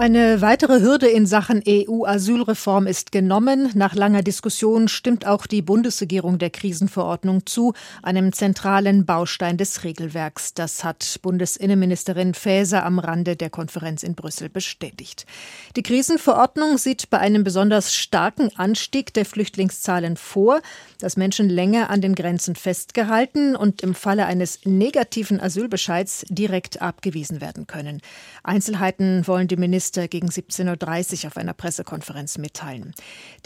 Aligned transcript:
Eine 0.00 0.40
weitere 0.42 0.80
Hürde 0.80 1.08
in 1.08 1.26
Sachen 1.26 1.60
EU-Asylreform 1.66 2.86
ist 2.86 3.10
genommen. 3.10 3.72
Nach 3.74 3.96
langer 3.96 4.22
Diskussion 4.22 4.86
stimmt 4.86 5.26
auch 5.26 5.44
die 5.44 5.60
Bundesregierung 5.60 6.38
der 6.38 6.50
Krisenverordnung 6.50 7.46
zu, 7.46 7.72
einem 8.00 8.32
zentralen 8.32 9.06
Baustein 9.06 9.56
des 9.56 9.82
Regelwerks. 9.82 10.54
Das 10.54 10.84
hat 10.84 11.18
Bundesinnenministerin 11.22 12.34
Faeser 12.34 12.86
am 12.86 13.00
Rande 13.00 13.34
der 13.34 13.50
Konferenz 13.50 14.04
in 14.04 14.14
Brüssel 14.14 14.48
bestätigt. 14.48 15.26
Die 15.74 15.82
Krisenverordnung 15.82 16.78
sieht 16.78 17.10
bei 17.10 17.18
einem 17.18 17.42
besonders 17.42 17.92
starken 17.92 18.52
Anstieg 18.54 19.12
der 19.14 19.24
Flüchtlingszahlen 19.24 20.16
vor, 20.16 20.60
dass 21.00 21.16
Menschen 21.16 21.48
länger 21.48 21.90
an 21.90 22.02
den 22.02 22.14
Grenzen 22.14 22.54
festgehalten 22.54 23.56
und 23.56 23.82
im 23.82 23.96
Falle 23.96 24.26
eines 24.26 24.60
negativen 24.64 25.40
Asylbescheids 25.40 26.24
direkt 26.28 26.80
abgewiesen 26.80 27.40
werden 27.40 27.66
können. 27.66 28.00
Einzelheiten 28.44 29.26
wollen 29.26 29.48
die 29.48 29.56
Minister 29.56 29.87
Minister 29.88 30.08
gegen 30.08 30.28
17.30 30.28 31.22
Uhr 31.22 31.28
auf 31.28 31.36
einer 31.38 31.54
Pressekonferenz 31.54 32.36
mitteilen. 32.36 32.94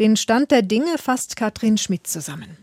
Den 0.00 0.16
Stand 0.16 0.50
der 0.50 0.62
Dinge 0.62 0.98
fasst 0.98 1.36
Katrin 1.36 1.78
Schmidt 1.78 2.08
zusammen. 2.08 2.56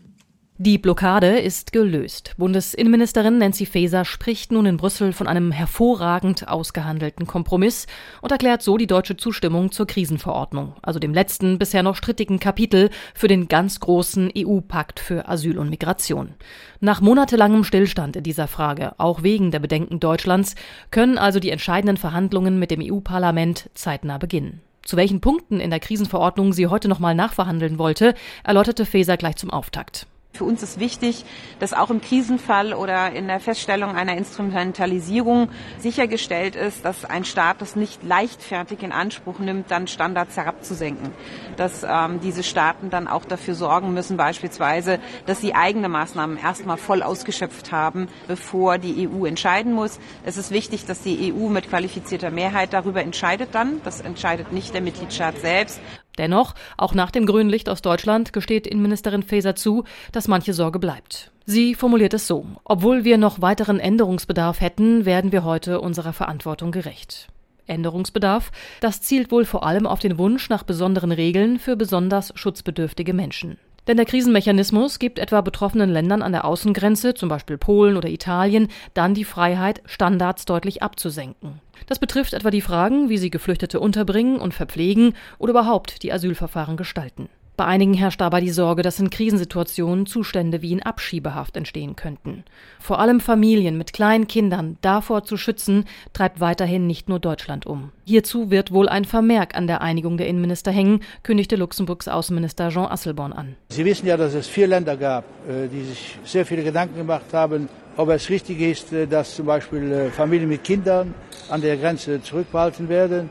Die 0.62 0.76
Blockade 0.76 1.38
ist 1.38 1.72
gelöst. 1.72 2.34
Bundesinnenministerin 2.36 3.38
Nancy 3.38 3.64
Faeser 3.64 4.04
spricht 4.04 4.52
nun 4.52 4.66
in 4.66 4.76
Brüssel 4.76 5.14
von 5.14 5.26
einem 5.26 5.52
hervorragend 5.52 6.48
ausgehandelten 6.48 7.26
Kompromiss 7.26 7.86
und 8.20 8.30
erklärt 8.30 8.60
so 8.60 8.76
die 8.76 8.86
deutsche 8.86 9.16
Zustimmung 9.16 9.72
zur 9.72 9.86
Krisenverordnung, 9.86 10.74
also 10.82 10.98
dem 10.98 11.14
letzten 11.14 11.58
bisher 11.58 11.82
noch 11.82 11.96
strittigen 11.96 12.40
Kapitel 12.40 12.90
für 13.14 13.26
den 13.26 13.48
ganz 13.48 13.80
großen 13.80 14.30
EU-Pakt 14.36 15.00
für 15.00 15.30
Asyl 15.30 15.56
und 15.56 15.70
Migration. 15.70 16.34
Nach 16.80 17.00
monatelangem 17.00 17.64
Stillstand 17.64 18.16
in 18.16 18.22
dieser 18.22 18.46
Frage, 18.46 18.92
auch 18.98 19.22
wegen 19.22 19.52
der 19.52 19.60
Bedenken 19.60 19.98
Deutschlands, 19.98 20.56
können 20.90 21.16
also 21.16 21.40
die 21.40 21.48
entscheidenden 21.48 21.96
Verhandlungen 21.96 22.58
mit 22.58 22.70
dem 22.70 22.82
EU-Parlament 22.82 23.70
zeitnah 23.72 24.18
beginnen. 24.18 24.60
Zu 24.82 24.98
welchen 24.98 25.22
Punkten 25.22 25.58
in 25.58 25.70
der 25.70 25.80
Krisenverordnung 25.80 26.52
sie 26.52 26.66
heute 26.66 26.88
nochmal 26.88 27.14
nachverhandeln 27.14 27.78
wollte, 27.78 28.12
erläuterte 28.44 28.84
Faeser 28.84 29.16
gleich 29.16 29.36
zum 29.36 29.48
Auftakt. 29.48 30.06
Für 30.32 30.44
uns 30.44 30.62
ist 30.62 30.78
wichtig, 30.78 31.24
dass 31.58 31.72
auch 31.72 31.90
im 31.90 32.00
Krisenfall 32.00 32.72
oder 32.72 33.12
in 33.12 33.26
der 33.26 33.40
Feststellung 33.40 33.96
einer 33.96 34.16
Instrumentalisierung 34.16 35.50
sichergestellt 35.78 36.54
ist, 36.56 36.84
dass 36.84 37.04
ein 37.04 37.24
Staat 37.24 37.60
das 37.60 37.74
nicht 37.76 38.02
leichtfertig 38.04 38.82
in 38.82 38.92
Anspruch 38.92 39.40
nimmt, 39.40 39.70
dann 39.70 39.88
Standards 39.88 40.36
herabzusenken. 40.36 41.10
Dass 41.56 41.82
ähm, 41.82 42.20
diese 42.20 42.42
Staaten 42.44 42.90
dann 42.90 43.08
auch 43.08 43.24
dafür 43.24 43.54
sorgen 43.54 43.92
müssen, 43.92 44.16
beispielsweise, 44.16 45.00
dass 45.26 45.40
sie 45.40 45.54
eigene 45.54 45.88
Maßnahmen 45.88 46.38
erstmal 46.38 46.76
voll 46.76 47.02
ausgeschöpft 47.02 47.72
haben, 47.72 48.08
bevor 48.28 48.78
die 48.78 49.08
EU 49.08 49.26
entscheiden 49.26 49.72
muss. 49.72 49.98
Es 50.24 50.36
ist 50.36 50.52
wichtig, 50.52 50.86
dass 50.86 51.02
die 51.02 51.34
EU 51.34 51.48
mit 51.48 51.68
qualifizierter 51.68 52.30
Mehrheit 52.30 52.72
darüber 52.72 53.02
entscheidet 53.02 53.50
dann. 53.52 53.82
Das 53.84 54.00
entscheidet 54.00 54.52
nicht 54.52 54.74
der 54.74 54.80
Mitgliedstaat 54.80 55.38
selbst. 55.38 55.80
Dennoch, 56.18 56.54
auch 56.76 56.94
nach 56.94 57.10
dem 57.10 57.26
grünen 57.26 57.50
Licht 57.50 57.68
aus 57.68 57.82
Deutschland 57.82 58.32
gesteht 58.32 58.66
Innenministerin 58.66 59.22
Faeser 59.22 59.54
zu, 59.54 59.84
dass 60.12 60.28
manche 60.28 60.52
Sorge 60.52 60.78
bleibt. 60.78 61.30
Sie 61.46 61.74
formuliert 61.74 62.14
es 62.14 62.26
so: 62.26 62.46
Obwohl 62.64 63.04
wir 63.04 63.18
noch 63.18 63.40
weiteren 63.40 63.80
Änderungsbedarf 63.80 64.60
hätten, 64.60 65.04
werden 65.04 65.32
wir 65.32 65.44
heute 65.44 65.80
unserer 65.80 66.12
Verantwortung 66.12 66.72
gerecht. 66.72 67.28
Änderungsbedarf, 67.66 68.50
das 68.80 69.00
zielt 69.00 69.30
wohl 69.30 69.44
vor 69.44 69.64
allem 69.64 69.86
auf 69.86 70.00
den 70.00 70.18
Wunsch 70.18 70.48
nach 70.48 70.64
besonderen 70.64 71.12
Regeln 71.12 71.58
für 71.58 71.76
besonders 71.76 72.32
schutzbedürftige 72.34 73.14
Menschen. 73.14 73.58
Denn 73.86 73.96
der 73.96 74.06
Krisenmechanismus 74.06 74.98
gibt 74.98 75.18
etwa 75.18 75.40
betroffenen 75.40 75.90
Ländern 75.90 76.22
an 76.22 76.32
der 76.32 76.44
Außengrenze, 76.44 77.14
zum 77.14 77.28
Beispiel 77.28 77.58
Polen 77.58 77.96
oder 77.96 78.08
Italien, 78.08 78.68
dann 78.94 79.14
die 79.14 79.24
Freiheit, 79.24 79.82
Standards 79.86 80.44
deutlich 80.44 80.82
abzusenken. 80.82 81.60
Das 81.86 81.98
betrifft 81.98 82.34
etwa 82.34 82.50
die 82.50 82.60
Fragen, 82.60 83.08
wie 83.08 83.18
sie 83.18 83.30
Geflüchtete 83.30 83.80
unterbringen 83.80 84.38
und 84.38 84.54
verpflegen 84.54 85.14
oder 85.38 85.50
überhaupt 85.50 86.02
die 86.02 86.12
Asylverfahren 86.12 86.76
gestalten. 86.76 87.28
Bei 87.60 87.66
einigen 87.66 87.92
herrscht 87.92 88.22
dabei 88.22 88.40
die 88.40 88.48
Sorge, 88.48 88.80
dass 88.80 89.00
in 89.00 89.10
Krisensituationen 89.10 90.06
Zustände 90.06 90.62
wie 90.62 90.72
in 90.72 90.82
Abschiebehaft 90.82 91.58
entstehen 91.58 91.94
könnten. 91.94 92.42
Vor 92.78 93.00
allem 93.00 93.20
Familien 93.20 93.76
mit 93.76 93.92
kleinen 93.92 94.26
Kindern 94.26 94.78
davor 94.80 95.24
zu 95.24 95.36
schützen, 95.36 95.84
treibt 96.14 96.40
weiterhin 96.40 96.86
nicht 96.86 97.10
nur 97.10 97.18
Deutschland 97.20 97.66
um. 97.66 97.92
Hierzu 98.06 98.50
wird 98.50 98.72
wohl 98.72 98.88
ein 98.88 99.04
Vermerk 99.04 99.54
an 99.54 99.66
der 99.66 99.82
Einigung 99.82 100.16
der 100.16 100.26
Innenminister 100.26 100.70
hängen, 100.70 101.00
kündigte 101.22 101.56
Luxemburgs 101.56 102.08
Außenminister 102.08 102.70
Jean 102.70 102.90
Asselborn 102.90 103.34
an. 103.34 103.56
Sie 103.68 103.84
wissen 103.84 104.06
ja, 104.06 104.16
dass 104.16 104.32
es 104.32 104.46
vier 104.46 104.66
Länder 104.66 104.96
gab, 104.96 105.24
äh, 105.46 105.68
die 105.68 105.84
sich 105.84 106.16
sehr 106.24 106.46
viele 106.46 106.62
Gedanken 106.62 106.96
gemacht 106.96 107.26
haben, 107.34 107.68
ob 107.98 108.08
es 108.08 108.30
richtig 108.30 108.58
ist, 108.58 108.90
äh, 108.94 109.06
dass 109.06 109.36
zum 109.36 109.44
Beispiel 109.44 109.92
äh, 109.92 110.08
Familien 110.08 110.48
mit 110.48 110.64
Kindern 110.64 111.12
an 111.50 111.60
der 111.60 111.76
Grenze 111.76 112.22
zurückbehalten 112.22 112.88
werden. 112.88 113.28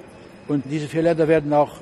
Und 0.48 0.66
diese 0.70 0.88
vier 0.88 1.02
Länder 1.02 1.28
werden 1.28 1.52
auch 1.52 1.82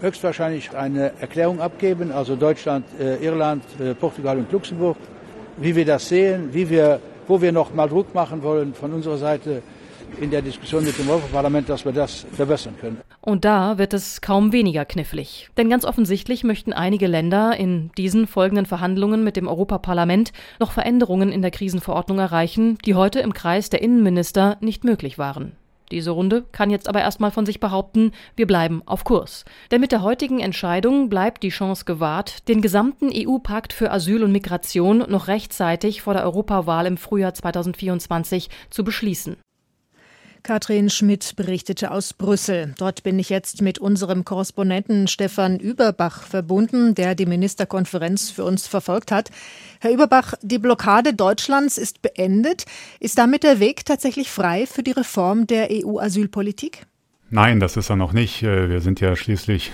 höchstwahrscheinlich 0.00 0.74
eine 0.76 1.12
Erklärung 1.20 1.60
abgeben, 1.60 2.12
also 2.12 2.36
Deutschland, 2.36 2.86
äh, 3.00 3.16
Irland, 3.24 3.64
äh, 3.80 3.94
Portugal 3.94 4.38
und 4.38 4.50
Luxemburg, 4.52 4.96
wie 5.56 5.74
wir 5.74 5.84
das 5.84 6.08
sehen, 6.08 6.50
wie 6.52 6.68
wir, 6.70 7.00
wo 7.26 7.40
wir 7.40 7.52
noch 7.52 7.74
mal 7.74 7.88
Druck 7.88 8.14
machen 8.14 8.42
wollen 8.42 8.74
von 8.74 8.92
unserer 8.92 9.18
Seite 9.18 9.62
in 10.20 10.30
der 10.30 10.42
Diskussion 10.42 10.84
mit 10.84 10.98
dem 10.98 11.08
Europaparlament, 11.08 11.68
dass 11.68 11.84
wir 11.84 11.92
das 11.92 12.26
verbessern 12.32 12.74
können. 12.80 12.98
Und 13.20 13.44
da 13.44 13.78
wird 13.78 13.92
es 13.92 14.20
kaum 14.20 14.52
weniger 14.52 14.84
knifflig. 14.84 15.50
Denn 15.56 15.68
ganz 15.68 15.84
offensichtlich 15.84 16.44
möchten 16.44 16.72
einige 16.72 17.06
Länder 17.06 17.56
in 17.56 17.90
diesen 17.98 18.26
folgenden 18.26 18.66
Verhandlungen 18.66 19.22
mit 19.22 19.36
dem 19.36 19.46
Europaparlament 19.46 20.32
noch 20.60 20.72
Veränderungen 20.72 21.30
in 21.30 21.42
der 21.42 21.50
Krisenverordnung 21.50 22.18
erreichen, 22.18 22.78
die 22.84 22.94
heute 22.94 23.20
im 23.20 23.34
Kreis 23.34 23.70
der 23.70 23.82
Innenminister 23.82 24.56
nicht 24.60 24.84
möglich 24.84 25.18
waren. 25.18 25.52
Diese 25.90 26.10
Runde 26.10 26.44
kann 26.52 26.70
jetzt 26.70 26.88
aber 26.88 27.00
erstmal 27.00 27.30
von 27.30 27.46
sich 27.46 27.60
behaupten, 27.60 28.12
wir 28.36 28.46
bleiben 28.46 28.82
auf 28.86 29.04
Kurs. 29.04 29.44
Denn 29.70 29.80
mit 29.80 29.92
der 29.92 30.02
heutigen 30.02 30.40
Entscheidung 30.40 31.08
bleibt 31.08 31.42
die 31.42 31.48
Chance 31.48 31.84
gewahrt, 31.84 32.48
den 32.48 32.60
gesamten 32.60 33.10
EU-Pakt 33.12 33.72
für 33.72 33.90
Asyl 33.90 34.22
und 34.22 34.32
Migration 34.32 34.98
noch 35.08 35.28
rechtzeitig 35.28 36.02
vor 36.02 36.14
der 36.14 36.24
Europawahl 36.24 36.86
im 36.86 36.96
Frühjahr 36.96 37.34
2024 37.34 38.50
zu 38.70 38.84
beschließen. 38.84 39.36
Katrin 40.48 40.88
Schmidt 40.88 41.36
berichtete 41.36 41.90
aus 41.90 42.14
Brüssel. 42.14 42.72
Dort 42.78 43.02
bin 43.02 43.18
ich 43.18 43.28
jetzt 43.28 43.60
mit 43.60 43.78
unserem 43.78 44.24
Korrespondenten 44.24 45.06
Stefan 45.06 45.60
Überbach 45.60 46.22
verbunden, 46.22 46.94
der 46.94 47.14
die 47.14 47.26
Ministerkonferenz 47.26 48.30
für 48.30 48.46
uns 48.46 48.66
verfolgt 48.66 49.12
hat. 49.12 49.28
Herr 49.78 49.92
Überbach, 49.92 50.32
die 50.40 50.58
Blockade 50.58 51.12
Deutschlands 51.12 51.76
ist 51.76 52.00
beendet. 52.00 52.64
Ist 52.98 53.18
damit 53.18 53.42
der 53.42 53.60
Weg 53.60 53.84
tatsächlich 53.84 54.30
frei 54.30 54.64
für 54.64 54.82
die 54.82 54.92
Reform 54.92 55.46
der 55.46 55.68
EU-Asylpolitik? 55.70 56.86
Nein, 57.28 57.60
das 57.60 57.76
ist 57.76 57.90
er 57.90 57.96
noch 57.96 58.14
nicht. 58.14 58.42
Äh, 58.42 58.70
wir 58.70 58.80
sind 58.80 59.00
ja 59.00 59.16
schließlich 59.16 59.70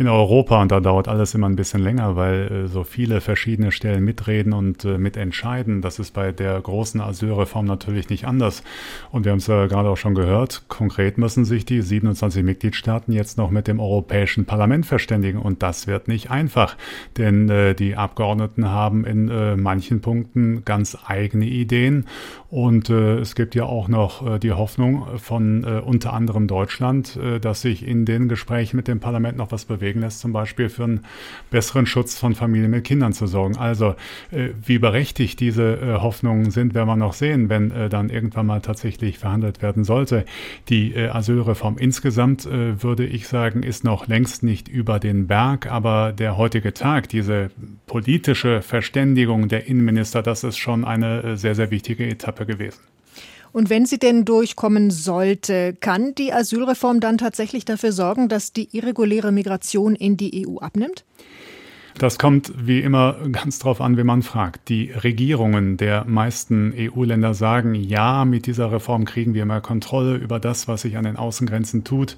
in 0.00 0.08
Europa 0.08 0.62
und 0.62 0.72
da 0.72 0.80
dauert 0.80 1.08
alles 1.08 1.34
immer 1.34 1.46
ein 1.46 1.56
bisschen 1.56 1.82
länger, 1.82 2.16
weil 2.16 2.64
äh, 2.64 2.68
so 2.68 2.84
viele 2.84 3.20
verschiedene 3.20 3.70
Stellen 3.70 4.02
mitreden 4.02 4.54
und 4.54 4.82
äh, 4.86 4.96
mitentscheiden. 4.96 5.82
Das 5.82 5.98
ist 5.98 6.14
bei 6.14 6.32
der 6.32 6.58
großen 6.58 7.02
Asylreform 7.02 7.66
natürlich 7.66 8.08
nicht 8.08 8.26
anders. 8.26 8.62
Und 9.12 9.26
wir 9.26 9.32
haben 9.32 9.40
es 9.40 9.46
ja 9.46 9.66
gerade 9.66 9.90
auch 9.90 9.98
schon 9.98 10.14
gehört, 10.14 10.62
konkret 10.68 11.18
müssen 11.18 11.44
sich 11.44 11.66
die 11.66 11.82
27 11.82 12.42
Mitgliedstaaten 12.42 13.12
jetzt 13.12 13.36
noch 13.36 13.50
mit 13.50 13.68
dem 13.68 13.78
Europäischen 13.78 14.46
Parlament 14.46 14.86
verständigen 14.86 15.38
und 15.38 15.62
das 15.62 15.86
wird 15.86 16.08
nicht 16.08 16.30
einfach, 16.30 16.78
denn 17.18 17.50
äh, 17.50 17.74
die 17.74 17.94
Abgeordneten 17.94 18.70
haben 18.70 19.04
in 19.04 19.28
äh, 19.28 19.54
manchen 19.56 20.00
Punkten 20.00 20.64
ganz 20.64 20.96
eigene 21.06 21.44
Ideen 21.44 22.06
und 22.48 22.88
äh, 22.88 23.18
es 23.18 23.34
gibt 23.34 23.54
ja 23.54 23.64
auch 23.64 23.88
noch 23.88 24.26
äh, 24.26 24.38
die 24.38 24.52
Hoffnung 24.52 25.18
von 25.18 25.62
unter 25.62 26.14
anderem 26.14 26.46
Deutschland, 26.46 27.18
dass 27.40 27.60
sich 27.60 27.86
in 27.86 28.04
den 28.04 28.28
Gesprächen 28.28 28.76
mit 28.76 28.88
dem 28.88 29.00
Parlament 29.00 29.36
noch 29.36 29.52
was 29.52 29.64
bewegt 29.64 29.89
bewegen 29.90 30.00
lässt, 30.00 30.20
zum 30.20 30.32
Beispiel 30.32 30.68
für 30.68 30.84
einen 30.84 31.00
besseren 31.50 31.86
Schutz 31.86 32.18
von 32.18 32.34
Familien 32.34 32.70
mit 32.70 32.84
Kindern 32.84 33.12
zu 33.12 33.26
sorgen. 33.26 33.56
Also 33.56 33.94
äh, 34.30 34.50
wie 34.64 34.78
berechtigt 34.78 35.40
diese 35.40 35.74
äh, 35.74 35.94
Hoffnungen 36.00 36.50
sind, 36.50 36.74
werden 36.74 36.88
wir 36.88 36.96
noch 36.96 37.12
sehen, 37.12 37.48
wenn 37.48 37.70
äh, 37.70 37.88
dann 37.88 38.08
irgendwann 38.08 38.46
mal 38.46 38.60
tatsächlich 38.60 39.18
verhandelt 39.18 39.62
werden 39.62 39.84
sollte. 39.84 40.24
Die 40.68 40.94
äh, 40.94 41.08
Asylreform 41.08 41.78
insgesamt, 41.78 42.46
äh, 42.46 42.82
würde 42.82 43.04
ich 43.04 43.26
sagen, 43.28 43.62
ist 43.62 43.84
noch 43.84 44.06
längst 44.06 44.42
nicht 44.42 44.68
über 44.68 44.98
den 44.98 45.26
Berg, 45.26 45.70
aber 45.70 46.12
der 46.12 46.36
heutige 46.36 46.72
Tag, 46.72 47.08
diese 47.08 47.50
politische 47.86 48.62
Verständigung 48.62 49.48
der 49.48 49.66
Innenminister, 49.66 50.22
das 50.22 50.44
ist 50.44 50.58
schon 50.58 50.84
eine 50.84 51.22
äh, 51.22 51.36
sehr, 51.36 51.54
sehr 51.54 51.70
wichtige 51.70 52.06
Etappe 52.06 52.46
gewesen. 52.46 52.80
Und 53.52 53.70
wenn 53.70 53.86
sie 53.86 53.98
denn 53.98 54.24
durchkommen 54.24 54.90
sollte, 54.90 55.74
kann 55.80 56.14
die 56.14 56.32
Asylreform 56.32 57.00
dann 57.00 57.18
tatsächlich 57.18 57.64
dafür 57.64 57.92
sorgen, 57.92 58.28
dass 58.28 58.52
die 58.52 58.76
irreguläre 58.76 59.32
Migration 59.32 59.94
in 59.94 60.16
die 60.16 60.46
EU 60.46 60.58
abnimmt? 60.58 61.04
Das 61.98 62.18
kommt 62.18 62.52
wie 62.56 62.80
immer 62.80 63.16
ganz 63.30 63.58
drauf 63.58 63.80
an, 63.80 63.96
wie 63.96 64.04
man 64.04 64.22
fragt. 64.22 64.68
Die 64.68 64.90
Regierungen 64.90 65.76
der 65.76 66.04
meisten 66.06 66.72
EU-Länder 66.74 67.34
sagen, 67.34 67.74
ja, 67.74 68.24
mit 68.24 68.46
dieser 68.46 68.72
Reform 68.72 69.04
kriegen 69.04 69.34
wir 69.34 69.44
mehr 69.44 69.60
Kontrolle 69.60 70.16
über 70.16 70.38
das, 70.40 70.68
was 70.68 70.82
sich 70.82 70.96
an 70.96 71.04
den 71.04 71.16
Außengrenzen 71.16 71.84
tut. 71.84 72.16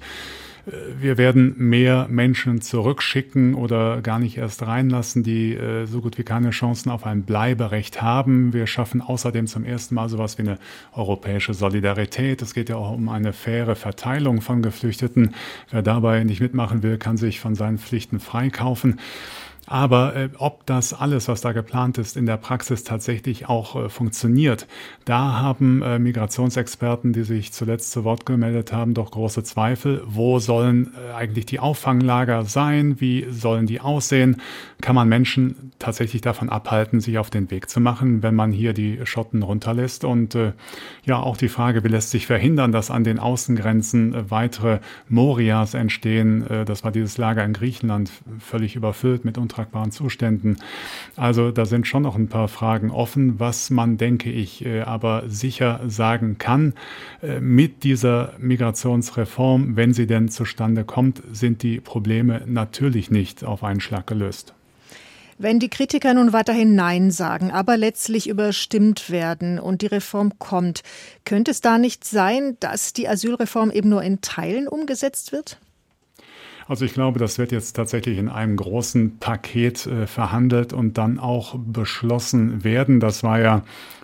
Wir 0.65 1.17
werden 1.17 1.55
mehr 1.57 2.07
Menschen 2.09 2.61
zurückschicken 2.61 3.53
oder 3.53 4.01
gar 4.01 4.19
nicht 4.19 4.37
erst 4.37 4.65
reinlassen, 4.65 5.21
die 5.21 5.55
äh, 5.55 5.85
so 5.85 5.99
gut 5.99 6.17
wie 6.17 6.23
keine 6.23 6.51
Chancen 6.51 6.89
auf 6.89 7.05
ein 7.05 7.23
Bleiberecht 7.23 8.01
haben. 8.01 8.53
Wir 8.53 8.65
schaffen 8.65 9.01
außerdem 9.01 9.47
zum 9.47 9.65
ersten 9.65 9.95
Mal 9.95 10.07
sowas 10.07 10.37
wie 10.37 10.43
eine 10.43 10.57
europäische 10.93 11.53
Solidarität. 11.53 12.41
Es 12.41 12.53
geht 12.53 12.69
ja 12.69 12.77
auch 12.77 12.91
um 12.91 13.09
eine 13.09 13.33
faire 13.33 13.75
Verteilung 13.75 14.39
von 14.39 14.61
Geflüchteten. 14.61 15.35
Wer 15.69 15.81
dabei 15.81 16.23
nicht 16.23 16.39
mitmachen 16.39 16.81
will, 16.81 16.97
kann 16.97 17.17
sich 17.17 17.41
von 17.41 17.55
seinen 17.55 17.77
Pflichten 17.77 18.21
freikaufen. 18.21 18.99
Aber 19.65 20.15
äh, 20.15 20.29
ob 20.37 20.65
das 20.65 20.93
alles, 20.93 21.27
was 21.27 21.41
da 21.41 21.53
geplant 21.53 21.97
ist, 21.97 22.17
in 22.17 22.25
der 22.25 22.37
Praxis 22.37 22.83
tatsächlich 22.83 23.47
auch 23.47 23.75
äh, 23.75 23.89
funktioniert, 23.89 24.67
da 25.05 25.39
haben 25.39 25.81
äh, 25.81 25.99
Migrationsexperten, 25.99 27.13
die 27.13 27.23
sich 27.23 27.53
zuletzt 27.53 27.91
zu 27.91 28.03
Wort 28.03 28.25
gemeldet 28.25 28.73
haben, 28.73 28.93
doch 28.93 29.11
große 29.11 29.43
Zweifel. 29.43 30.03
Wo 30.05 30.39
sollen 30.39 30.93
äh, 30.95 31.13
eigentlich 31.13 31.45
die 31.45 31.59
Auffanglager 31.59 32.43
sein? 32.43 32.99
Wie 32.99 33.25
sollen 33.29 33.65
die 33.65 33.79
aussehen? 33.79 34.41
Kann 34.81 34.95
man 34.95 35.07
Menschen 35.07 35.71
tatsächlich 35.79 36.21
davon 36.21 36.49
abhalten, 36.49 36.99
sich 36.99 37.17
auf 37.17 37.29
den 37.29 37.49
Weg 37.49 37.69
zu 37.69 37.79
machen, 37.79 38.21
wenn 38.21 38.35
man 38.35 38.51
hier 38.51 38.73
die 38.73 38.99
Schotten 39.05 39.43
runterlässt? 39.43 40.03
Und 40.03 40.35
äh, 40.35 40.51
ja, 41.05 41.17
auch 41.17 41.37
die 41.37 41.49
Frage, 41.49 41.83
wie 41.83 41.89
lässt 41.89 42.11
sich 42.11 42.27
verhindern, 42.27 42.73
dass 42.73 42.91
an 42.91 43.05
den 43.05 43.17
Außengrenzen 43.19 44.13
äh, 44.13 44.31
weitere 44.31 44.79
Morias 45.07 45.73
entstehen? 45.73 46.45
Äh, 46.47 46.65
das 46.65 46.83
war 46.83 46.91
dieses 46.91 47.17
Lager 47.17 47.45
in 47.45 47.53
Griechenland 47.53 48.11
völlig 48.39 48.75
überfüllt 48.75 49.23
mit 49.23 49.37
untragbaren 49.53 49.91
Zuständen. 49.91 50.57
Also 51.15 51.51
da 51.51 51.65
sind 51.65 51.85
schon 51.85 52.03
noch 52.03 52.15
ein 52.15 52.27
paar 52.27 52.47
Fragen 52.47 52.89
offen, 52.89 53.39
was 53.39 53.69
man, 53.69 53.97
denke 53.97 54.31
ich, 54.31 54.65
äh, 54.65 54.81
aber 54.81 55.23
sicher 55.27 55.81
sagen 55.87 56.37
kann. 56.37 56.73
Äh, 57.21 57.39
mit 57.39 57.83
dieser 57.83 58.33
Migrationsreform, 58.39 59.75
wenn 59.75 59.93
sie 59.93 60.07
denn 60.07 60.29
zustande 60.29 60.83
kommt, 60.83 61.21
sind 61.31 61.61
die 61.61 61.79
Probleme 61.79 62.41
natürlich 62.45 63.11
nicht 63.11 63.43
auf 63.43 63.63
einen 63.63 63.79
Schlag 63.79 64.07
gelöst. 64.07 64.53
Wenn 65.39 65.59
die 65.59 65.69
Kritiker 65.69 66.13
nun 66.13 66.31
weiterhin 66.31 66.75
Nein 66.75 67.09
sagen, 67.11 67.51
aber 67.51 67.75
letztlich 67.75 68.29
überstimmt 68.29 69.09
werden 69.09 69.59
und 69.59 69.81
die 69.81 69.87
Reform 69.87 70.37
kommt, 70.37 70.83
könnte 71.25 71.51
es 71.51 71.59
da 71.59 71.77
nicht 71.77 72.05
sein, 72.05 72.55
dass 72.59 72.93
die 72.93 73.07
Asylreform 73.07 73.71
eben 73.71 73.89
nur 73.89 74.03
in 74.03 74.21
Teilen 74.21 74.67
umgesetzt 74.67 75.31
wird? 75.31 75.59
Also 76.73 76.85
ich 76.85 76.93
glaube, 76.95 77.19
das 77.19 77.37
wird 77.37 77.51
jetzt 77.51 77.73
tatsächlich 77.73 78.17
in 78.17 78.29
einem 78.29 78.55
großen 78.55 79.19
Paket 79.19 79.85
äh, 79.85 80.07
verhandelt 80.07 80.73
und 80.73 80.97
dann 80.97 81.19
auch 81.19 81.53
beschlossen 81.55 82.63
werden. 82.63 82.99
Das 82.99 83.21
war 83.21 83.39
ja 83.39 83.61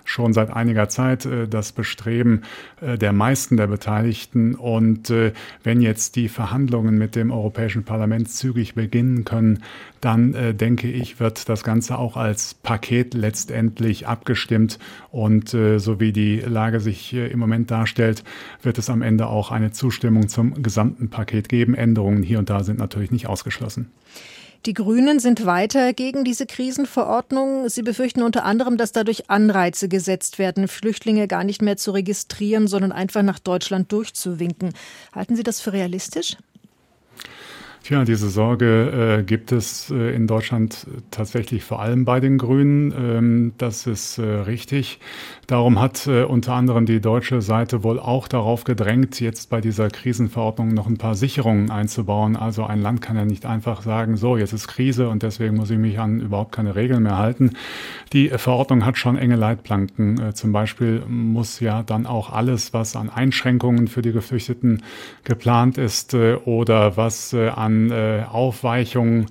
schon 0.10 0.34
seit 0.34 0.50
einiger 0.50 0.90
Zeit 0.90 1.26
äh, 1.26 1.48
das 1.48 1.72
Bestreben 1.72 2.42
äh, 2.82 2.98
der 2.98 3.14
meisten 3.14 3.58
der 3.58 3.68
Beteiligten. 3.68 4.56
Und 4.56 5.10
äh, 5.12 5.34
wenn 5.64 5.82
jetzt 5.82 6.16
die 6.16 6.30
Verhandlungen 6.30 6.98
mit 6.98 7.16
dem 7.16 7.32
Europäischen 7.32 7.84
Parlament 7.84 8.30
zügig 8.30 8.74
beginnen 8.74 9.24
können, 9.24 9.64
dann 10.02 10.34
äh, 10.34 10.56
denke 10.56 10.90
ich, 10.90 11.20
wird 11.20 11.48
das 11.48 11.64
Ganze 11.64 12.00
auch 12.00 12.18
als 12.18 12.56
Paket 12.56 13.14
letztendlich 13.14 14.08
abgestimmt. 14.08 14.80
Und 15.12 15.54
äh, 15.54 15.78
so 15.78 16.00
wie 16.00 16.12
die 16.12 16.40
Lage 16.40 16.80
sich 16.80 17.14
äh, 17.14 17.28
im 17.28 17.38
Moment 17.38 17.70
darstellt, 17.70 18.24
wird 18.64 18.80
es 18.80 18.90
am 18.90 19.04
Ende 19.04 19.28
auch 19.28 19.52
eine 19.52 19.72
Zustimmung 19.72 20.28
zum 20.28 20.64
gesamten 20.64 21.10
Paket 21.10 21.50
geben. 21.50 21.76
Änderungen 21.76 22.24
hier 22.24 22.40
und 22.40 22.50
da 22.50 22.64
sind 22.64 22.80
natürlich 22.80 23.12
nicht 23.12 23.28
ausgeschlossen. 23.28 23.92
Die 24.66 24.74
Grünen 24.74 25.20
sind 25.20 25.46
weiter 25.46 25.94
gegen 25.94 26.26
diese 26.26 26.46
Krisenverordnung. 26.46 27.70
Sie 27.70 27.82
befürchten 27.82 28.22
unter 28.22 28.44
anderem, 28.44 28.76
dass 28.76 28.92
dadurch 28.92 29.30
Anreize 29.30 29.88
gesetzt 29.88 30.38
werden, 30.38 30.68
Flüchtlinge 30.68 31.28
gar 31.30 31.46
nicht 31.46 31.62
mehr 31.62 31.78
zu 31.78 31.92
registrieren, 31.92 32.68
sondern 32.68 32.92
einfach 32.92 33.24
nach 33.24 33.40
Deutschland 33.40 33.92
durchzuwinken. 33.92 34.74
Halten 35.14 35.38
Sie 35.38 35.44
das 35.44 35.62
für 35.62 35.72
realistisch? 35.72 36.36
Tja, 37.90 38.06
diese 38.06 38.30
Sorge 38.30 39.18
äh, 39.18 39.24
gibt 39.24 39.52
es 39.52 39.90
äh, 39.90 40.16
in 40.16 40.28
Deutschland 40.28 40.86
tatsächlich 41.10 41.64
vor 41.64 41.82
allem 41.82 42.06
bei 42.06 42.20
den 42.20 42.38
Grünen. 42.38 42.94
Ähm, 42.96 43.54
das 43.58 43.88
ist 43.88 44.20
äh, 44.20 44.22
richtig. 44.22 45.00
Darum 45.48 45.82
hat 45.82 46.06
äh, 46.06 46.22
unter 46.22 46.54
anderem 46.54 46.86
die 46.86 47.02
deutsche 47.02 47.42
Seite 47.42 47.84
wohl 47.84 48.00
auch 48.00 48.28
darauf 48.28 48.64
gedrängt, 48.64 49.20
jetzt 49.20 49.50
bei 49.50 49.60
dieser 49.60 49.90
Krisenverordnung 49.90 50.72
noch 50.72 50.86
ein 50.86 51.00
paar 51.00 51.16
Sicherungen 51.16 51.72
einzubauen. 51.72 52.36
Also 52.36 52.64
ein 52.64 52.80
Land 52.80 53.02
kann 53.02 53.16
ja 53.16 53.26
nicht 53.26 53.48
einfach 53.48 53.82
sagen, 53.82 54.18
so, 54.18 54.38
jetzt 54.38 54.54
ist 54.54 54.68
Krise 54.68 55.10
und 55.10 55.24
deswegen 55.24 55.56
muss 55.56 55.72
ich 55.72 55.80
mich 55.80 55.98
an 55.98 56.20
überhaupt 56.20 56.52
keine 56.52 56.76
Regeln 56.76 57.02
mehr 57.02 57.18
halten. 57.18 57.54
Die 58.14 58.30
Verordnung 58.30 58.86
hat 58.86 59.00
schon 59.00 59.18
enge 59.18 59.36
Leitplanken. 59.36 60.22
Äh, 60.22 60.34
zum 60.36 60.52
Beispiel 60.52 61.02
muss 61.08 61.60
ja 61.60 61.82
dann 61.82 62.06
auch 62.06 62.32
alles, 62.32 62.72
was 62.72 62.96
an 62.96 63.10
Einschränkungen 63.10 63.88
für 63.88 64.04
die 64.04 64.12
Geflüchteten 64.12 64.84
geplant 65.24 65.80
ist 65.80 66.14
äh, 66.14 66.36
oder 66.36 66.96
was 66.96 67.34
an 67.34 67.79
Aufweichungen 68.32 69.28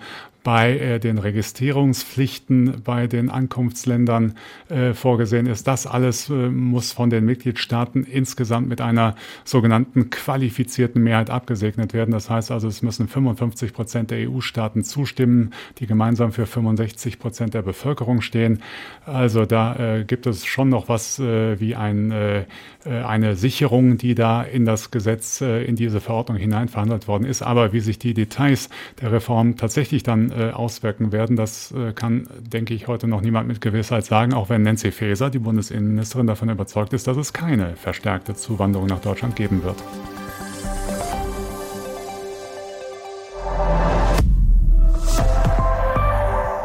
bei 0.48 0.78
äh, 0.78 0.98
den 0.98 1.18
Registrierungspflichten 1.18 2.80
bei 2.82 3.06
den 3.06 3.28
Ankunftsländern 3.28 4.32
äh, 4.70 4.94
vorgesehen 4.94 5.44
ist. 5.44 5.66
Das 5.66 5.86
alles 5.86 6.30
äh, 6.30 6.32
muss 6.32 6.90
von 6.90 7.10
den 7.10 7.26
Mitgliedstaaten 7.26 8.04
insgesamt 8.04 8.66
mit 8.66 8.80
einer 8.80 9.14
sogenannten 9.44 10.08
qualifizierten 10.08 11.02
Mehrheit 11.02 11.28
abgesegnet 11.28 11.92
werden. 11.92 12.12
Das 12.12 12.30
heißt 12.30 12.50
also, 12.50 12.66
es 12.66 12.80
müssen 12.80 13.08
55 13.08 13.74
Prozent 13.74 14.10
der 14.10 14.30
EU-Staaten 14.30 14.84
zustimmen, 14.84 15.52
die 15.80 15.86
gemeinsam 15.86 16.32
für 16.32 16.46
65 16.46 17.18
Prozent 17.18 17.52
der 17.52 17.60
Bevölkerung 17.60 18.22
stehen. 18.22 18.62
Also 19.04 19.44
da 19.44 19.98
äh, 19.98 20.04
gibt 20.04 20.26
es 20.26 20.46
schon 20.46 20.70
noch 20.70 20.88
was 20.88 21.18
äh, 21.18 21.60
wie 21.60 21.74
ein, 21.74 22.10
äh, 22.10 22.44
eine 22.86 23.36
Sicherung, 23.36 23.98
die 23.98 24.14
da 24.14 24.42
in 24.42 24.64
das 24.64 24.90
Gesetz, 24.90 25.42
in 25.42 25.76
diese 25.76 26.00
Verordnung 26.00 26.38
hinein 26.38 26.68
verhandelt 26.68 27.06
worden 27.06 27.24
ist. 27.24 27.42
Aber 27.42 27.74
wie 27.74 27.80
sich 27.80 27.98
die 27.98 28.14
Details 28.14 28.70
der 29.02 29.12
Reform 29.12 29.58
tatsächlich 29.58 30.04
dann 30.04 30.32
äh, 30.38 30.50
auswirken 30.52 31.10
werden. 31.10 31.36
Das 31.36 31.72
äh, 31.72 31.92
kann, 31.92 32.28
denke 32.40 32.72
ich, 32.74 32.86
heute 32.86 33.08
noch 33.08 33.20
niemand 33.20 33.48
mit 33.48 33.60
Gewissheit 33.60 34.04
sagen, 34.04 34.32
auch 34.32 34.48
wenn 34.48 34.62
Nancy 34.62 34.92
Faeser, 34.92 35.30
die 35.30 35.40
Bundesinnenministerin, 35.40 36.26
davon 36.26 36.48
überzeugt 36.48 36.92
ist, 36.92 37.06
dass 37.06 37.16
es 37.16 37.32
keine 37.32 37.74
verstärkte 37.74 38.34
Zuwanderung 38.34 38.86
nach 38.86 39.00
Deutschland 39.00 39.34
geben 39.34 39.64
wird. 39.64 39.82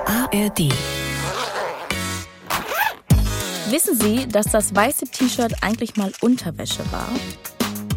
ARD 0.06 0.72
Wissen 3.70 4.00
Sie, 4.00 4.28
dass 4.28 4.52
das 4.52 4.76
weiße 4.76 5.06
T-Shirt 5.06 5.56
eigentlich 5.62 5.96
mal 5.96 6.12
Unterwäsche 6.22 6.84
war? 6.92 7.10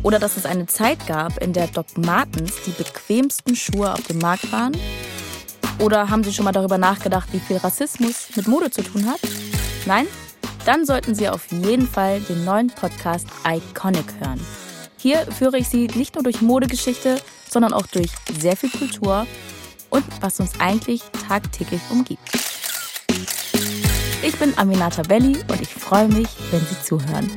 Oder 0.03 0.19
dass 0.19 0.37
es 0.37 0.47
eine 0.47 0.67
Zeit 0.67 1.07
gab, 1.07 1.37
in 1.43 1.53
der 1.53 1.67
Doc 1.67 1.99
Martens 1.99 2.55
die 2.65 2.71
bequemsten 2.71 3.57
Schuhe 3.57 3.93
auf 3.93 4.03
dem 4.03 4.19
Markt 4.19 4.51
waren? 4.53 4.73
Oder 5.79 6.09
haben 6.09 6.25
Sie 6.25 6.33
schon 6.33 6.45
mal 6.45 6.53
darüber 6.53 6.79
nachgedacht, 6.79 7.29
wie 7.33 7.41
viel 7.41 7.59
Rassismus 7.59 8.29
mit 8.35 8.49
Mode 8.49 8.71
zu 8.71 8.83
tun 8.83 9.07
hat? 9.07 9.21
Nein? 9.85 10.07
Dann 10.65 10.85
sollten 10.85 11.15
Sie 11.15 11.29
auf 11.29 11.47
jeden 11.53 11.87
Fall 11.87 12.21
den 12.21 12.45
neuen 12.45 12.69
Podcast 12.69 13.27
Iconic 13.47 14.07
hören. 14.21 14.41
Hier 14.97 15.19
führe 15.31 15.59
ich 15.59 15.69
Sie 15.69 15.87
nicht 15.89 16.15
nur 16.15 16.25
durch 16.25 16.41
Modegeschichte, 16.41 17.21
sondern 17.49 17.73
auch 17.73 17.87
durch 17.87 18.11
sehr 18.41 18.57
viel 18.57 18.71
Kultur 18.71 19.27
und 19.91 20.05
was 20.21 20.41
uns 20.41 20.59
eigentlich 20.59 21.03
tagtäglich 21.29 21.81
umgibt. 21.91 22.21
Ich 24.23 24.37
bin 24.39 24.57
Aminata 24.59 25.03
Belli 25.03 25.37
und 25.49 25.61
ich 25.61 25.69
freue 25.69 26.09
mich, 26.09 26.29
wenn 26.51 26.61
Sie 26.61 26.83
zuhören. 26.83 27.31